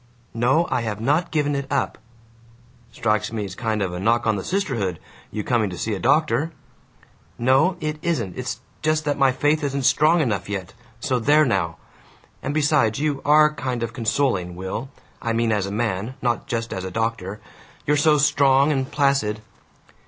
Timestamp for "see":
5.77-5.93